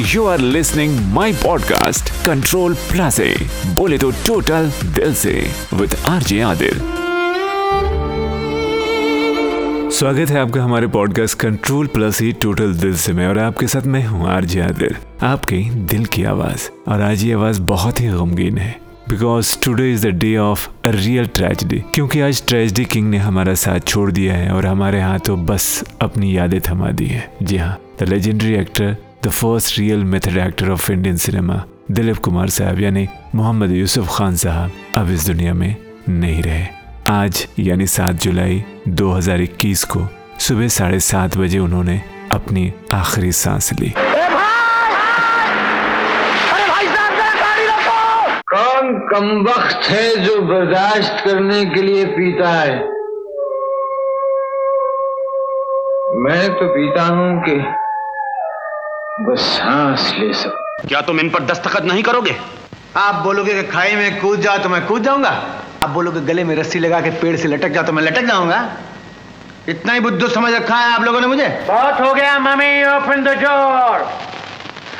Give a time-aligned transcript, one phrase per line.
[0.00, 3.34] You are listening my podcast control plus A
[3.66, 5.32] बोले तो total दिल से
[5.74, 6.80] विद आरजे आदिल
[9.90, 13.86] स्वागत है आपका हमारे पॉडकास्ट कंट्रोल प्लस ही टोटल दिल से मैं, और आपके साथ
[13.86, 18.58] मैं हूँ आरजे आदिल आपकी दिल की आवाज़। और आज ये आवाज़ बहुत ही गमगीन
[18.58, 23.18] है because today is the day of a real tragedy क्योंकि आज ट्रेजिडी किंग ने
[23.18, 27.56] हमारा साथ छोड़ दिया है, और हमारे हाथों बस अपनी यादें थमा दी है। जी
[27.56, 28.96] हाँ the legendary actor
[29.26, 34.36] the first real method actor of Indian cinema Dilip Kumar sahab यानी मोहम्मद यूसुफ खान
[34.36, 35.76] साहब अब इस दुनिया में
[36.08, 36.66] नहीं रहे
[37.08, 40.06] आज यानी सात जुलाई 2021 को
[40.38, 42.02] सुबह साढ़े सात बजे उन्होंने
[42.32, 43.94] अपनी आखिरी सांस ली।
[48.54, 52.78] कौन कम वक्त है जो बर्दाश्त करने के लिए पीता है?
[56.18, 57.85] मैं तो पीता हूँ कि
[59.18, 62.34] बस सांस ले सकूँ क्या तुम इन पर दस्तखत नहीं करोगे?
[62.96, 65.30] आप बोलोगे कि खाई में कूद जाओ तो मैं कूद जाऊँगा।
[65.82, 68.58] आप बोलोगे गले में रस्सी लगा के पेड़ से लटक जाओ तो मैं लटक जाऊँगा।
[69.68, 71.48] इतना ही बुद्धू समझ रखा है आप लोगों ने मुझे?
[71.68, 74.04] बहुत हो गया मम्मी ओपन द डोर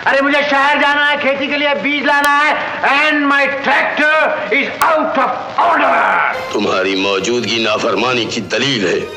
[0.07, 4.71] अरे मुझे शहर जाना है खेती के लिए बीज लाना है and my tractor is
[4.85, 9.16] out of order तुम्हारी मौजूदगी नाफरमानी की दलील है।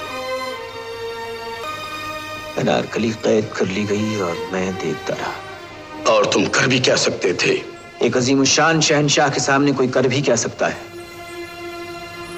[2.58, 7.34] अनारकली कैद कर ली गई और मैं देखता रहा। और तुम कर भी क्या सकते
[7.44, 7.62] थे?
[8.04, 10.78] एक अजीम शान शहनशाह के सामने कोई कर भी क्या सकता है?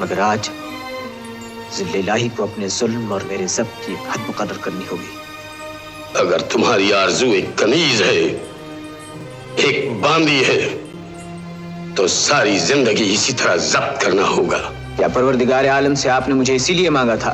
[0.02, 0.50] मगर आज
[1.78, 5.12] जिल्लाही को अपने जुल्म और मेरे जब की हद मुकर्र करनी होगी।
[6.20, 8.16] अगर तुम्हारी आरज़ू एक कनीज है
[9.59, 10.59] एक बांदी है
[11.96, 14.58] तो सारी ज़िंदगी इसी तरह जब्त करना होगा।
[14.98, 17.34] क्या परवरदिगार आलम से आपने मुझे इसीलिए मांगा था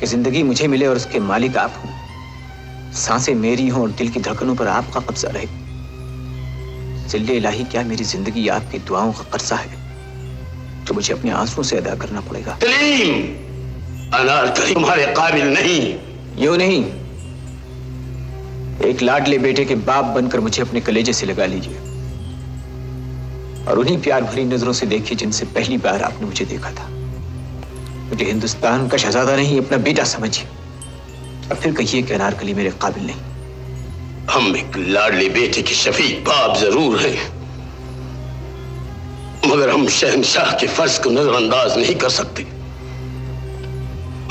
[0.00, 4.20] कि ज़िंदगी मुझे मिले और उसके मालिक आप हों। साँसें मेरी हों और दिल की
[4.20, 5.46] धड़कनों पर आपका कब्जा रहे।
[7.08, 9.84] ज़िले इलाही क्या मेरी ज़िंदगी आपकी दुआओं का कर्जा है?
[10.84, 12.52] तो मुझे अपने आंसुओं से अदा करना पड़ेगा।
[14.12, 15.94] अनारकली तुम्हारे काबिल नहीं।
[16.44, 16.84] यूँ नहीं।
[18.88, 21.78] एक लाडले बेटे के बाप बनकर मुझे अपने कलेजे से लगा लीजिए।
[23.68, 26.88] और उन्हीं प्यार भरी नज़रों से देखिए जिनसे पहली बार आपने मुझे देखा था।
[28.08, 30.46] मुझे हिंदुस्तान का शहजादा नहीं अपना बेटा समझिए।
[31.50, 33.20] और फिर कहिए कि अनारकली मेरे काबिल नहीं।
[34.30, 37.16] हम एक लाडले बेटे के शफीक बाप ज़रूर हैं।
[39.46, 42.42] मगर हम शहनशाह के फ़र्ज़ को नजरअंदाज नहीं कर सकते।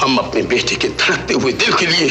[0.02, 2.10] हम अपने बेटे के धड़कते हुए दिल के लिए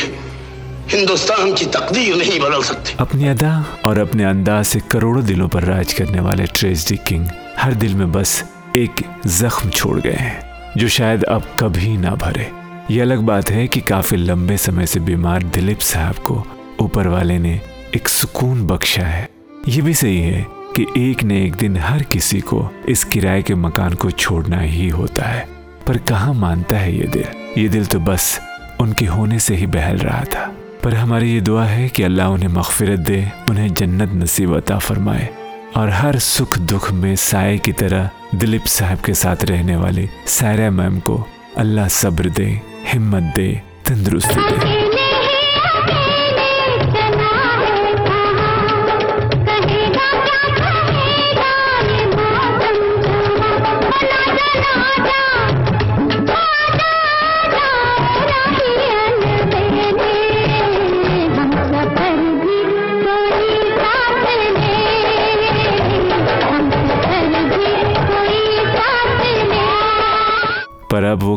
[0.91, 5.65] हिंदुस्तान की तकदीर नहीं बदल सकते। अपनी अदा और अपने अंदाज से करोड़ों दिलों पर
[5.65, 7.27] राज करने वाले ट्रेजिडी किंग
[7.59, 8.43] हर दिल में बस
[8.77, 12.51] एक जख्म छोड़ गए हैं। जो शायद अब कभी ना भरे।
[12.91, 16.47] ये अलग बात है कि काफ़ी लंबे समय से बीमार दिलीप साहब को
[16.81, 17.61] ऊपर वाले ने
[17.97, 19.29] एक सुकून बख्शा है।
[19.69, 20.47] ये भी सही है
[20.77, 24.89] कि एक न एक दिन हर किसी को इस किराए के मकान को छोड़ना ही
[24.89, 25.49] होता है।
[25.87, 27.25] पर कहा मानता है ये दिल?
[27.59, 28.41] ये दिल तो बस
[28.81, 32.49] उनके होने से ही बहल रहा था। पर हमारी ये दुआ है कि अल्लाह उन्हें
[32.49, 35.29] मगफिरत दे, उन्हें जन्नत नसीब अता फरमाए।
[35.77, 40.71] और हर सुख दुख में साय की तरह दिलीप साहब के साथ रहने वाले सायरा
[40.71, 41.27] मैम को
[41.59, 44.84] अल्लाह सब्र दे, हिम्मत दे, तंदुरुस्ती दे।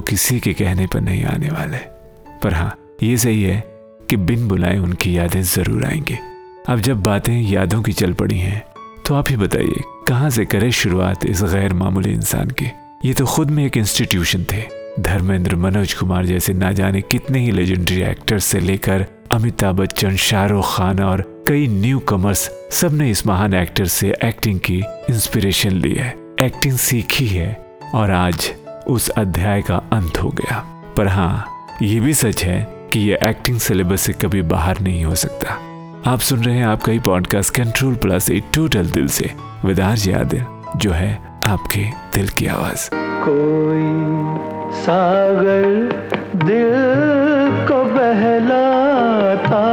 [0.07, 1.77] किसी के कहने पर नहीं आने वाले।
[2.43, 2.73] पर हाँ
[3.03, 3.63] ये सही है
[4.09, 6.17] कि बिन बुलाए उनकी यादें ज़रूर आएँगी।
[6.69, 8.63] अब जब बातें यादों की चल पड़ी हैं
[9.05, 12.71] तो आप ही बताइए, कहाँ से करें शुरुआत इस गैर मामूली इंसान की?
[13.05, 14.63] ये तो खुद में एक इंस्टीट्यूशन थे।
[14.99, 20.75] धर्मेंद्र मनोज कुमार जैसे ना जाने कितने ही लेजेंडरी एक्टर्स से लेकर अमिताभ बच्चन, शाहरुख
[20.75, 24.77] खान और कई न्यू कमर्स सबने इस महान एक्टर से एक्टिंग की
[25.09, 26.09] इंस्पिरेशन ली है।
[26.41, 27.51] एक्टिंग सीखी है
[27.95, 28.51] और आज
[28.87, 31.45] उस अध्याय का अंत हो गया। पर हाँ
[31.81, 35.53] ये भी सच है कि ये एक्टिंग सिलेबस से कभी बाहर नहीं हो सकता।
[36.11, 39.31] आप सुन रहे हैं आपका ही podcast control plus A total दिल से
[39.65, 40.45] विदार याद
[40.77, 44.07] जो है आपके दिल की आवाज़। कोई
[44.81, 45.65] सागर
[46.35, 46.73] दिल
[47.67, 49.63] को बहलाता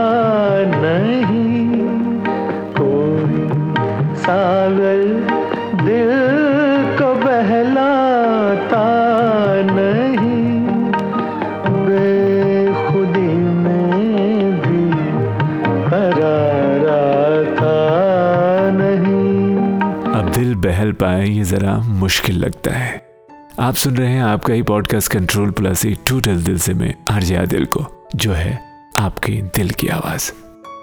[0.80, 1.82] नहीं।
[2.80, 3.48] कोई
[4.16, 4.53] सागर
[20.94, 23.02] पाए, ये ज़रा मुश्किल लगता है।
[23.60, 27.36] आप सुन रहे हैं आपका ही पॉडकास्ट कंट्रोल प्लस एक टूटल दिल से में आरजे
[27.36, 28.58] आदिल को, जो है
[28.98, 30.30] आपके दिल की आवाज़।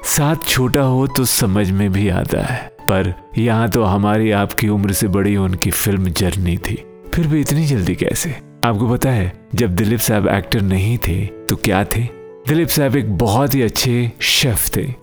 [0.06, 4.92] साथ छोटा हो तो समझ में भी आता है, पर यहाँ तो हमारी आपकी उम्र
[4.92, 6.84] से बड़ी उनकी फ़िल्म जर्नी थी।
[7.14, 8.36] फिर भी इतनी जल्दी कैसे?
[8.64, 12.04] आपको पता है, जब दिलीप साहब एक्टर नहीं थे तो क्या थे?
[12.48, 14.94] दिलीप साहब एक बहुत ही अच्छे शेफ थे।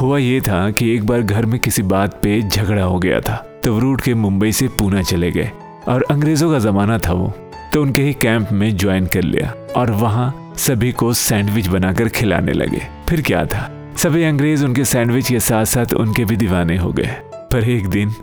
[0.00, 3.44] हुआ ये था कि एक बार घर में किसी बात पे झगड़ा हो गया था।
[3.68, 5.50] तो वो रूट के मुंबई से पूना चले गए
[5.88, 7.32] और अंग्रेज़ों का जमाना था वो।
[7.72, 12.52] तो उनके ही कैंप में ज्वाइन कर लिया और वहाँ सभी को सैंडविच बनाकर खिलाने
[12.52, 13.92] लगे। फिर क्या था?
[13.96, 18.14] सभी अंग्रेज़ उनके सैंडविच के साथ साथ उनके भी दीवाने हो गए। पर एक दिन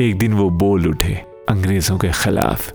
[0.00, 2.72] एक दिन वो बोल उठे अंग्रेज़ों के खिलाफ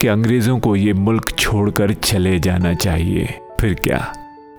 [0.00, 4.12] कि अंग्रेज़ों को ये मुल्क छोड़कर चले जाना चाहिए। फिर क्या?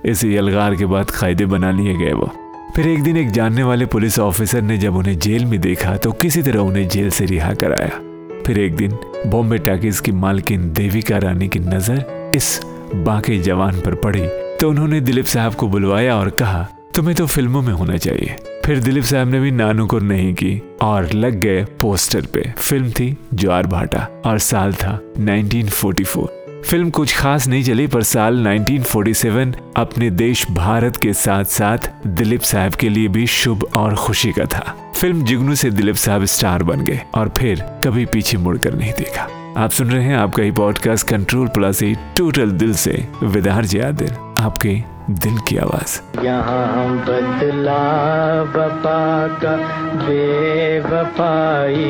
[0.05, 2.33] इस यलगार के बाद कायदे बना लिए गए वो।
[2.75, 6.11] फिर एक दिन एक जानने वाले पुलिस ऑफिसर ने जब उन्हें जेल में देखा तो
[6.11, 7.99] किसी तरह उन्हें जेल से रिहा कराया।
[8.45, 8.97] फिर एक दिन
[9.27, 12.59] बॉम्बे टाकीज की मालकिन देविका रानी की नज़र इस
[12.95, 14.25] बाकी जवान पर पड़ी।
[14.59, 18.35] तो उन्होंने दिलीप साहब को बुलवाया और कहा, तुम्हें तो फ़िल्मों में होना चाहिए।
[18.65, 22.91] फिर दिलीप साहब ने भी नानू को नहीं की और लग गए पोस्टर पे। फ़िल्म
[22.91, 26.27] थी ज्वार भाटा और साल था 1944
[26.69, 32.41] फ़िल्म कुछ खास नहीं चली, पर साल 1947 अपने देश भारत के साथ साथ दिलीप
[32.41, 36.63] साहब के लिए भी शुभ और खुशी का था। फ़िल्म जुगनू से दिलीप साहब स्टार
[36.63, 39.27] बन गए और फिर कभी पीछे मुड़कर नहीं देखा।
[39.57, 41.83] आप सुन रहे हैं आपका ही पॉडकास्ट कंट्रोल प्लस
[42.17, 49.55] टोटल दिल से विदार दिल, आपके दिल की आवाज़। यहाँ हम बदला वफा का
[49.95, 51.83] बेवफाई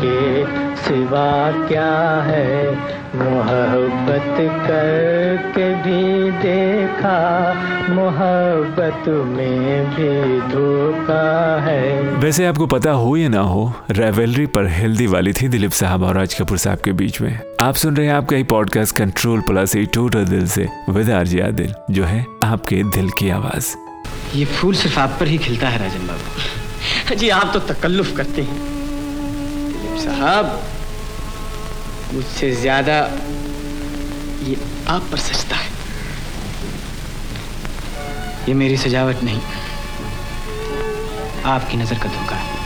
[0.00, 2.72] के सिवा क्या है?
[3.14, 7.18] मोहब्बत करके भी देखा
[7.90, 15.06] मोहब्बत में भी धोखा है। वैसे आपको पता हो या ना हो रेवेलरी पर हेल्दी
[15.06, 18.14] वाली थी दिलीप साहब और राज कपूर साहब के बीच में। आप सुन रहे हैं
[18.14, 22.82] आपका ही podcast control plus A total दिल से विद आरजिया दिल जो है आपके
[22.82, 23.74] दिल की आवाज़।
[24.34, 28.42] ये फूल सिर्फ़ आप पर ही खिलता है राजन बाबू। जी आप तो तकल्लुफ करते
[28.42, 28.58] हैं।
[29.66, 30.60] दिलीप साहब
[32.12, 32.98] मुझसे ज़्यादा
[34.42, 34.56] ये
[34.88, 35.70] आप पर सजता है।
[38.48, 39.40] ये मेरी सजावट नहीं।
[41.46, 42.56] आपकी नज़र का धोखा है।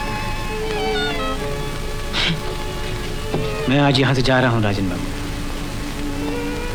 [3.69, 5.07] मैं आज यहाँ से जा रहा हूँ, राजन बाबू।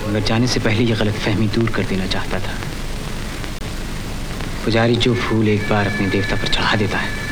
[0.10, 2.54] मगर जाने से पहले यह गलत फहमी दूर कर देना चाहता था।
[4.66, 7.27] पुजारी जो फूल एक बार अपने देवता पर चढ़ा देता है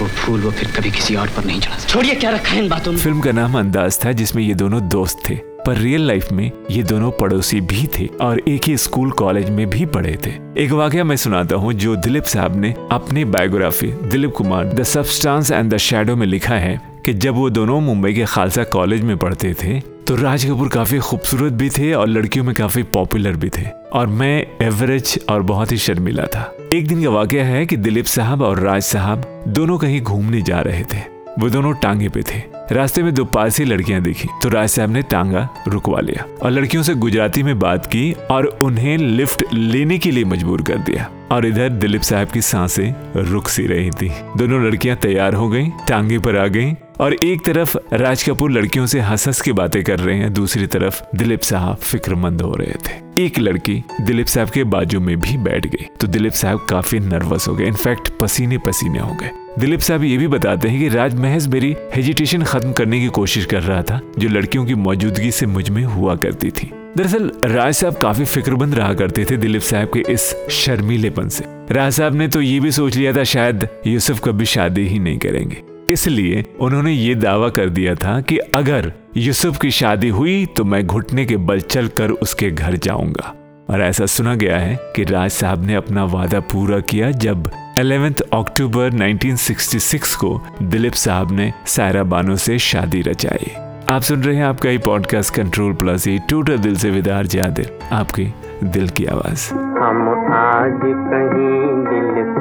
[0.00, 2.68] वो फूल वो फिर कभी किसी और पर नहीं चढ़ा छोड़िए, क्या रखा है इन
[2.68, 2.98] बातों में?
[2.98, 5.34] फ़िल्म का नाम अंदाज था जिसमें ये दोनों दोस्त थे,
[5.66, 9.68] पर रियल लाइफ में ये दोनों पड़ोसी भी थे और एक ही स्कूल कॉलेज में
[9.70, 10.30] भी पढ़े थे।
[10.62, 15.50] एक वाक्य मैं सुनाता हूँ जो दिलीप साहब ने अपनी biography Dilip Kumar the substance
[15.50, 19.16] and the shadow में लिखा है कि जब वो दोनों मुंबई के खालसा कॉलेज में
[19.16, 23.48] पढ़ते थे तो राज कपूर काफ़ी खूबसूरत भी थे और लड़कियों में काफ़ी पॉपुलर भी
[23.48, 26.42] थे। और मैं एवरेज और बहुत ही शर्मिला था।
[26.72, 30.60] एक दिन का वाक्य है कि दिलीप साहब और राज साहब दोनों कहीं घूमने जा
[30.60, 30.98] रहे थे।
[31.38, 32.40] वो दोनों टांगे पे थे।
[32.72, 36.82] रास्ते में दो पारसी लड़कियाँ दिखी तो राज साहब ने टांगा रुकवा लिया और लड़कियों
[36.82, 41.46] से गुजराती में बात की और उन्हें लिफ्ट लेने के लिए मजबूर कर दिया और
[41.46, 46.18] इधर दिलीप साहब की साँसें रुक सी रही थी। दोनों लड़कियाँ तैयार हो गईं, टांगे
[46.18, 49.98] पर आ गईं और एक तरफ़ राज कपूर लड़कियों से हंस हंस की बातें कर
[49.98, 54.64] रहे हैं, दूसरी तरफ़ दिलीप साहब फिक्रमंद हो रहे थे। एक लड़की दिलीप साहब के
[54.64, 58.98] बाजू में भी बैठ गई तो दिलीप साहब काफ़ी नर्वस हो गए, इनफैक्ट पसीने पसीने
[58.98, 63.00] हो गए। दिलीप साहब ये भी बताते हैं कि राज महज मेरी हेजिटेशन खत्म करने
[63.00, 67.32] की कोशिश कर रहा था, जो लड़कियों की मौजूदगी से मुझमें हुआ करती थी। दरअसल,
[67.44, 72.14] राज साहब काफ़ी फिक्रमंद रहा करते थे दिलीप साहब के इस शर्मीलेपन से। राज साहब
[72.14, 76.44] ने तो ये भी सोच लिया था, शायद यूसुफ कभी शादी ही नहीं करेंगे। इसलिए
[76.60, 81.24] उन्होंने ये दावा कर दिया था कि अगर यूसुफ की शादी हुई तो मैं घुटने
[81.24, 83.34] के बल चल कर उसके घर जाऊँगा।
[83.70, 88.20] और ऐसा सुना गया है कि राज साहब ने अपना वादा पूरा किया जब 11
[88.20, 93.52] अक्टूबर 1966 को दिलीप साहब ने सायरा बानो से शादी रचाई।
[93.88, 97.78] आप सुन रहे हैं आपका ही पॉडकास्ट कंट्रोल प्लस ही। टूटर दिल से विदार जादिर,
[97.92, 98.28] आपके
[98.64, 102.31] दिल की आवाज़। हम आज कहीं दिल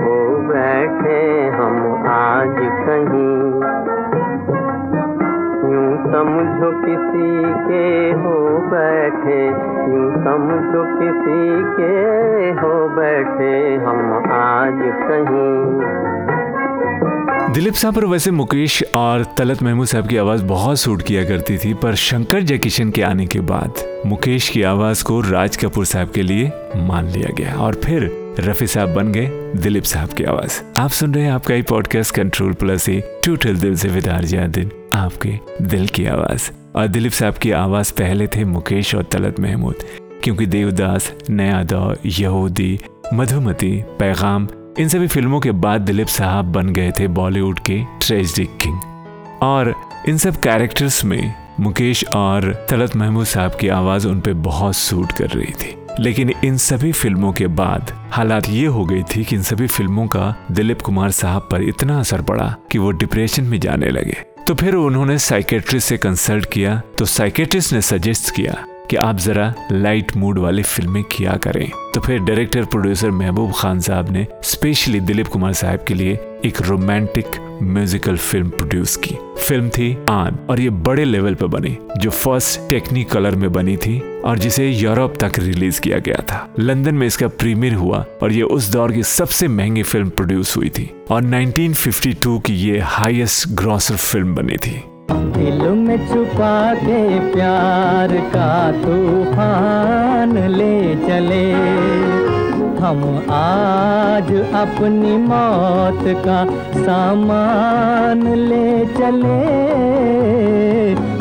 [0.61, 1.19] बैठे
[1.57, 1.75] हम
[2.07, 3.37] आज कहीं।
[5.71, 7.29] यूँ समझो किसी
[7.67, 8.35] के हो
[8.67, 9.39] बैठे,
[9.91, 11.39] यूँ समझो किसी
[11.77, 11.95] के
[12.59, 13.51] हो बैठे
[13.85, 15.49] हम आज कहीं।
[17.53, 21.57] दिलीप साहब पर वैसे मुकेश और तलत महमूद साहब की आवाज़ बहुत सूट किया करती
[21.57, 26.09] थी, पर शंकर जयकिशन के आने के बाद मुकेश की आवाज़ को राज कपूर साहब
[26.09, 30.79] के लिए मान लिया गया और फिर रफी साहब बन गए, दिलीप साहब की आवाज़।
[30.79, 34.71] आप सुन रहे हैं आपका ही podcast control plus A total दिल से विदार दिन,
[34.93, 39.75] आपके दिल की आवाज़। और दिलीप साहब की आवाज़ पहले थे मुकेश और तलत महमूद,
[40.23, 42.79] क्योंकि देवदास नया दौर यहूदी,
[43.13, 44.47] मधुमती, पैगाम,
[44.79, 48.79] इन सभी फ़िल्मों के बाद दिलीप साहब बन गए थे बॉलीवुड के ट्रेजिक किंग
[49.41, 49.75] और
[50.09, 55.11] इन सब कैरेक्टर्स में मुकेश और तलत महमूद साहब की आवाज़ उन पे बहुत सूट
[55.11, 59.35] कर रही थी। लेकिन इन सभी फ़िल्मों के बाद हालात ये हो गई थी कि
[59.35, 63.59] इन सभी फ़िल्मों का दिलीप कुमार साहब पर इतना असर पड़ा कि वो डिप्रेशन में
[63.59, 64.17] जाने लगे।
[64.47, 69.53] तो फिर उन्होंने साइकेट्रिस्ट से कंसल्ट किया तो साइकेट्रिस्ट ने सजेस्ट किया कि आप जरा
[69.71, 74.99] लाइट मूड वाली फ़िल्में किया करें। तो फिर डायरेक्टर प्रोड्यूसर महबूब खान साहब ने स्पेशली
[74.99, 79.15] दिलीप कुमार साहब के लिए एक रोमांटिक म्यूजिकल फ़िल्म प्रोड्यूस की।
[79.47, 83.77] फ़िल्म थी आन, और ये बड़े लेवल पर बनी, जो फ़र्स्ट टेक्निक कलर में बनी
[83.77, 88.31] थी। और जिसे यूरोप तक रिलीज़ किया गया था। लंदन में इसका प्रीमियर हुआ और
[88.31, 93.49] ये उस दौर की सबसे महँगी फ़िल्म प्रोड्यूस हुई थी और 1952 की ये हाईएस्ट
[93.49, 94.83] ग्रॉसर फ़िल्म बनी थी।
[95.71, 101.51] में छुपा के प्यार का तूफ़ान ले चले।
[102.81, 106.45] हम आज अपनी मौत का
[106.81, 109.41] सामान ले चले।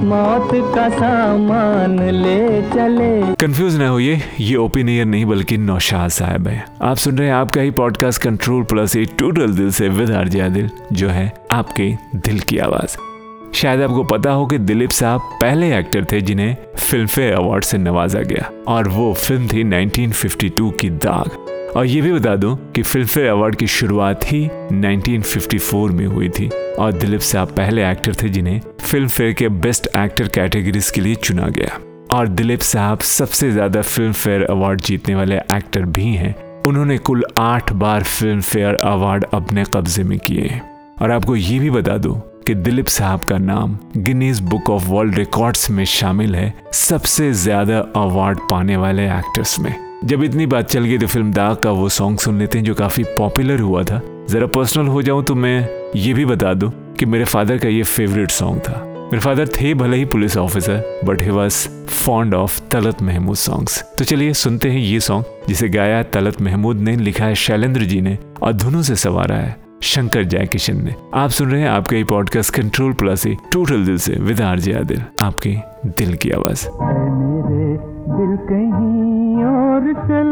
[0.05, 6.65] मौत का सामान ले चले। कंफ्यूज ना होइए, ये ओपिनियन नहीं बल्कि नौशाद साहब है।
[6.83, 10.51] आप सुन रहे हैं आपका ही podcast control plus A total दिल से विद आरजे
[10.51, 13.10] दिल जो है आपके दिल की आवाज़।
[13.55, 17.79] शायद आपको पता हो कि दिलीप साहब पहले एक्टर थे जिन्हें फ़िल्म फेयर अवार्ड से
[17.79, 22.83] नवाजा गया, और वो फ़िल्म थी 1952 की दाग। और ये भी बता दूँ कि
[22.83, 28.15] फ़िल्म फेयर अवार्ड की शुरुआत ही 1954 में हुई थी, और दिलीप साहब पहले एक्टर
[28.23, 31.79] थे जिन्हें फ़िल्म फेयर के बेस्ट एक्टर कैटेगरीज के लिए चुना गया।
[32.15, 36.35] और दिलीप साहब सबसे ज़्यादा फ़िल्म फेयर अवार्ड जीतने वाले एक्टर भी हैं।
[36.67, 40.63] उन्होंने कुल आठ बार फ़िल्म फेयर अवार्ड अपने कब्जे में किए हैं।
[41.03, 45.15] और आपको ये भी बता दूँ कि दिलीप साहब का नाम Guinness book of world
[45.15, 50.85] records में शामिल है, सबसे ज़्यादा अवार्ड पाने वाले एक्टर्स में। जब इतनी बात चल
[50.85, 54.01] गई तो फ़िल्म दाग का वो सॉन्ग सुन लेते हैं जो काफ़ी पॉपुलर हुआ था।
[54.31, 57.83] जरा पर्सनल हो जाऊँ तो मैं ये भी बता दूँ कि मेरे फादर का ये
[57.85, 61.67] फेवरेट सॉन्ग था। मेरे फादर थे भले ही police officer but he was
[62.05, 66.77] fond of Talat Mahmood songs तो चलिए सुनते हैं ये सॉन्ग जिसे गाया तलत महमूद
[66.79, 71.31] ने, लिखा है शैलेंद्र जी ने और धुनों से सवारा है। शंकर जयकिशन ने। आप
[71.31, 75.03] सुन रहे हैं आपके ये पॉडकास्ट कंट्रोल प्लस ही, टोटल दिल से विद आरजे आदिल,
[75.23, 75.57] आपके
[75.87, 76.69] दिल की आवाज़।
[77.13, 77.77] मेरे
[78.17, 80.31] दिल कहीं और चल,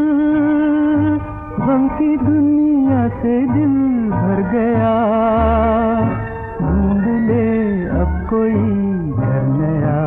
[1.65, 3.75] गम की दुनिया से दिल
[4.09, 4.95] भर गया।
[6.61, 7.19] ढूंढ
[7.89, 8.53] अब कोई
[9.59, 9.99] नया।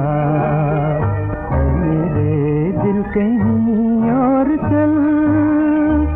[1.76, 3.51] मेरे दिल कहीं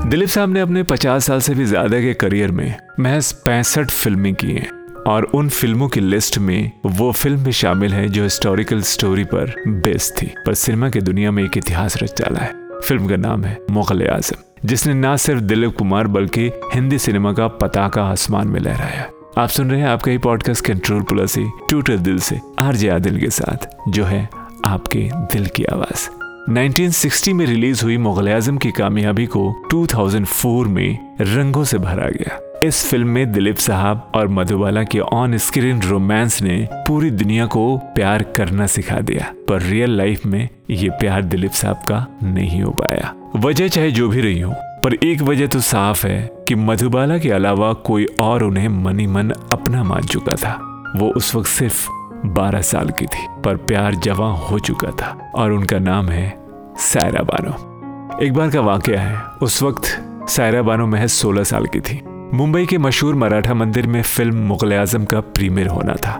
[0.07, 4.35] दिलीप साहब ने अपने 50 साल से भी ज़्यादा के करियर में महज पैंसठ फ़िल्में
[4.35, 4.69] की हैं
[5.03, 9.55] और उन फ़िल्मों की लिस्ट में वो फ़िल्म भी शामिल है जो हिस्टोरिकल स्टोरी पर
[9.69, 13.45] बेस्ड थी। पर सिनेमा की दुनिया में एक इतिहास रच डाला है। फ़िल्म का नाम
[13.45, 18.61] है मुगल आज़म, जिसने न सिर्फ़ दिलीप कुमार बल्कि हिंदी सिनेमा का पताका आसमान में
[18.61, 22.89] लहराया। आप सुन रहे हैं आपका ही पॉडकास्ट कंट्रोल प्लस ही टूटर दिल से, आरजे
[22.89, 24.29] आदिल के साथ, जो है
[24.65, 31.17] आपके दिल की आवाज़। 1960 में रिलीज़ हुई मुगल आज़म की कामयाबी को 2004 में
[31.21, 36.43] रंगों से भरा गया। इस फ़िल्म में दिलीप साहब और मधुबाला के ऑन स्क्रीन रोमांस
[36.43, 41.51] ने पूरी दुनिया को प्यार करना सिखा दिया, पर रियल लाइफ में ये प्यार दिलीप
[41.51, 44.53] साहब का नहीं हो पाया। वजह चाहे जो भी रही हो,
[44.85, 49.31] पर एक वजह तो साफ़ है कि मधुबाला के अलावा कोई और उन्हें मनी मन
[49.31, 50.59] अपना मान चुका था।
[50.97, 51.89] वो उस वक्त सिर्फ़
[52.27, 56.35] 12 साल की थी, पर प्यार जवां हो चुका था और उनका नाम है
[56.79, 61.81] सायरा बानो। एक बार का वाक्य है, उस वक्त सायरा बानो महज 16 साल की
[61.81, 62.01] थी।
[62.35, 66.19] मुंबई के मशहूर मराठा मंदिर में फ़िल्म मुगल आज़म का प्रीमियर होना था।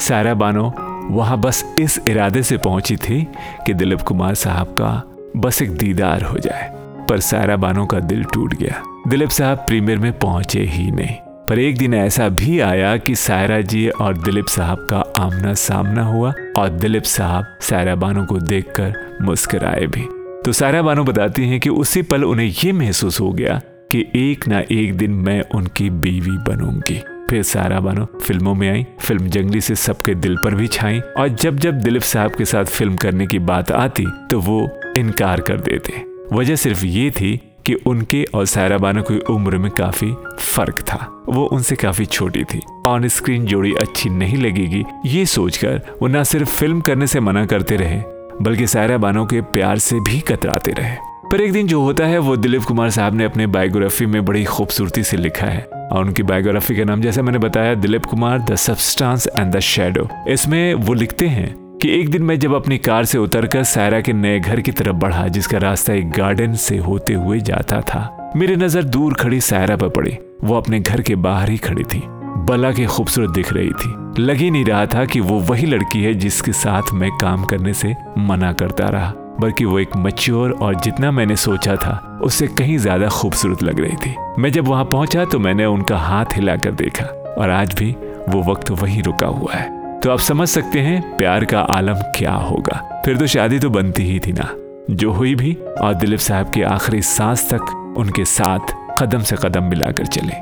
[0.00, 0.72] सायरा बानो
[1.10, 3.22] वहाँ बस इस इरादे से पहुँची थी
[3.66, 5.02] कि दिलीप कुमार साहब का
[5.36, 6.70] बस एक दीदार हो जाए,
[7.08, 11.16] पर सायरा बानो का दिल टूट गया। दिलीप साहब प्रीमियर में पहुँचे ही नहीं।
[11.48, 16.02] पर एक दिन ऐसा भी आया कि सायरा जी और दिलीप साहब का आमना सामना
[16.02, 20.02] हुआ और दिलीप साहब सायरा बानो को देखकर मुस्कुराए भी।
[20.44, 23.60] तो सायरा बानो बताती हैं कि उसी पल उन्हें यह महसूस हो गया
[23.92, 27.00] कि एक ना एक दिन मैं उनकी बीवी बनूँगी।
[27.30, 31.28] फिर सारा बानो फ़िल्मों में आई, फ़िल्म जंगली से सबके दिल पर भी छाई और
[31.28, 35.60] जब जब दिलीप साहब के साथ फ़िल्म करने की बात आती तो वो इनकार कर
[35.60, 40.80] देते। वजह सिर्फ़ ये थी कि उनके और सायरा बानो की उम्र में काफ़ी फ़र्क
[40.80, 46.08] था। वो उनसे काफ़ी छोटी थी। ऑन स्क्रीन जोड़ी अच्छी नहीं लगेगी, ये सोचकर वो
[46.08, 48.02] न सिर्फ़ फ़िल्म करने से मना करते रहे,
[48.42, 50.96] बल्कि सायरा बानो के प्यार से भी कतराते रहे।
[51.32, 54.44] पर एक दिन जो होता है, वो दिलीप कुमार साहब ने अपने बायोग्राफी में बड़ी
[54.44, 58.54] खूबसूरती से लिखा है। और उनकी बायोग्राफी का नाम, जैसे मैंने बताया, Dilip Kumar the
[58.54, 63.04] substance and the shadow इसमें वो लिखते हैं कि एक दिन मैं जब अपनी कार
[63.04, 67.14] से उतरकर सायरा के नए घर की तरफ़ बढ़ा, जिसका रास्ता एक गार्डन से होते
[67.14, 71.50] हुए जाता था, मेरी नज़र दूर खड़ी सायरा पर पड़ी। वो अपने घर के बाहर
[71.50, 72.02] ही खड़ी थी।
[72.48, 76.02] बला के खूबसूरत दिख रही थी। लग ही नहीं रहा था कि वो वही लड़की
[76.02, 80.74] है जिसके साथ मैं काम करने से मना करता रहा, बल्कि वो एक मच्योर और
[80.74, 85.24] जितना मैंने सोचा था, उससे कहीं ज़्यादा खूबसूरत लग रही थी। मैं जब वहाँ पहुँचा
[85.24, 87.06] तो मैंने उनका हाथ हिलाकर देखा,
[87.38, 87.94] और आज भी
[88.28, 92.32] वो वक्त वहीं रुका हुआ है। तो आप समझ सकते हैं प्यार का आलम क्या
[92.32, 94.54] होगा। फिर तो शादी तो बनती ही थी ना।
[94.90, 99.64] जो हुई भी, और दिलीप साहब की आखिरी सांस तक उनके साथ कदम से कदम
[99.64, 100.32] मिलाकर चले।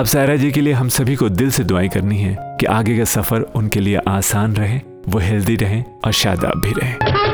[0.00, 2.98] अब सायरा जी के लिए हम सभी को दिल से दुआई करनी है कि आगे
[2.98, 7.29] का सफ़र उनके लिए आसान रहे, वो हेल्दी रहें और शादाब भी रहे।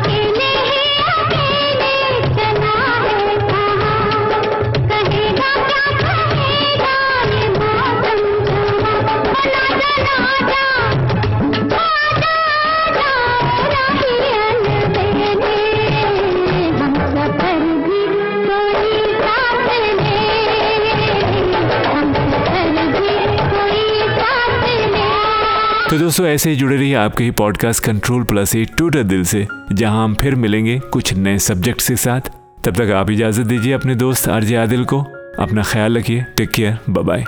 [26.06, 30.04] दोस्तों, ऐसे ही जुड़े रहिए आपके ही पॉडकास्ट कंट्रोल प्लस ही ट्विटर दिल से, जहाँ
[30.04, 32.20] हम फिर मिलेंगे कुछ नए सब्जेक्ट के साथ।
[32.64, 35.00] तब तक आप इजाज़त दीजिए अपने दोस्त आरजे आदिल को।
[35.38, 37.24] अपना ख्याल रखिए। Take care bye